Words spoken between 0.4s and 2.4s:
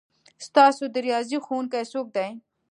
ستاسو د ریاضي ښؤونکی څوک دی؟